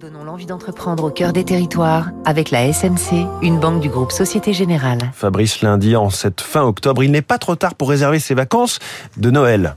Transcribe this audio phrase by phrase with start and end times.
[0.00, 4.54] Donnons l'envie d'entreprendre au cœur des territoires avec la SMC, une banque du groupe Société
[4.54, 4.98] Générale.
[5.12, 8.78] Fabrice Lundi, en cette fin octobre, il n'est pas trop tard pour réserver ses vacances
[9.18, 9.76] de Noël.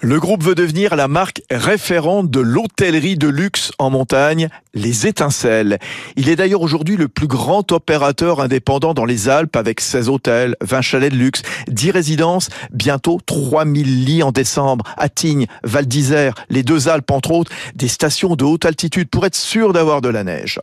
[0.00, 5.78] Le groupe veut devenir la marque référente de l'hôtellerie de luxe en montagne, les Étincelles.
[6.16, 10.56] Il est d'ailleurs aujourd'hui le plus grand opérateur indépendant dans les Alpes avec 16 hôtels,
[10.60, 16.34] 20 chalets de luxe, 10 résidences, bientôt 3000 lits en décembre, à Tignes, Val d'Isère,
[16.50, 20.08] les deux Alpes entre autres, des stations de haute altitude pour être sûr d'avoir de
[20.10, 20.60] la neige.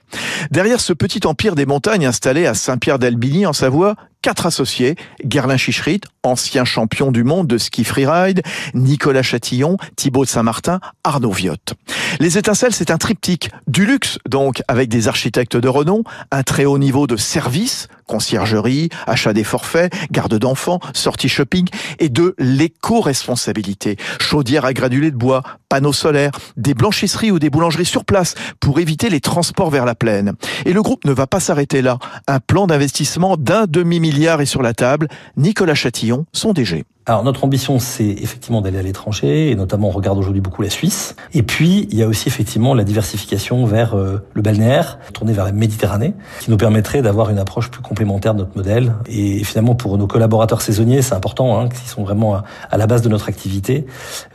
[0.51, 4.95] Derrière ce petit empire des montagnes installé à Saint-Pierre-d'Albigny en Savoie, quatre associés,
[5.27, 8.41] Gerlin Chichrit, ancien champion du monde de ski freeride,
[8.73, 11.73] Nicolas Chatillon, Thibaut de Saint-Martin, Arnaud Viotte.
[12.19, 16.65] Les étincelles, c'est un triptyque, du luxe donc, avec des architectes de renom, un très
[16.65, 21.65] haut niveau de service, conciergerie, achat des forfaits, garde d'enfants, sortie shopping,
[21.97, 23.95] et de l'éco-responsabilité.
[24.19, 28.81] Chaudière à granulés de bois, panneaux solaires, des blanchisseries ou des boulangeries sur place pour
[28.81, 30.33] éviter les transports vers la plaine.
[30.65, 31.99] Et le groupe ne va pas s'arrêter là.
[32.27, 35.07] Un plan d'investissement d'un demi-milliard est sur la table.
[35.37, 36.83] Nicolas Chatillon, son DG.
[37.07, 40.69] Alors notre ambition, c'est effectivement d'aller à l'étranger, et notamment on regarde aujourd'hui beaucoup la
[40.69, 41.15] Suisse.
[41.33, 45.45] Et puis il y a aussi effectivement la diversification vers euh, le balnéaire, tourné vers
[45.45, 48.93] la Méditerranée, qui nous permettrait d'avoir une approche plus complémentaire de notre modèle.
[49.07, 53.01] Et finalement pour nos collaborateurs saisonniers, c'est important, hein, qui sont vraiment à, la base
[53.01, 53.87] de notre activité,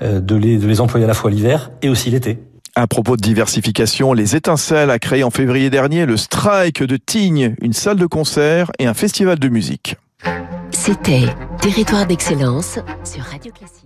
[0.03, 2.39] euh, de, les, de les employer à la fois l'hiver et aussi l'été.
[2.75, 7.55] À propos de diversification, les Étincelles a créé en février dernier le Strike de Tignes,
[7.63, 9.97] une salle de concert et un festival de musique.
[10.73, 11.27] C'était
[11.61, 13.86] Territoire d'excellence sur Radio Classique.